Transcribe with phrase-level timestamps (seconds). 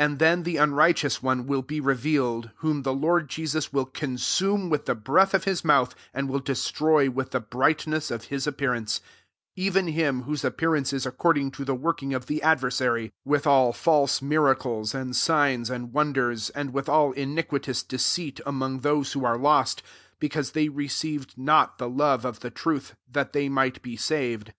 [0.00, 4.70] 8 And then the unrighteous one will be revealed, whom the Lord Jesus will consume
[4.70, 9.02] with the breath of his mouth, and will destroy with the brightness of his appearance;
[9.58, 13.46] 9 even hinij whose appearance is according to the working of the adver sary, with
[13.46, 19.12] all false miracles and signs and wonders, 10 and with all iniquitous deceit [amon^ those
[19.12, 19.82] who are lost;
[20.18, 24.54] because they received not the love of the truth, that they might be saved.